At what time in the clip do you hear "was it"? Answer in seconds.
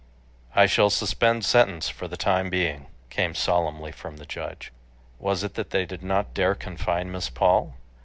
5.19-5.53